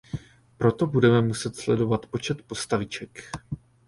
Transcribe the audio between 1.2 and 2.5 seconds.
muset sledovat počet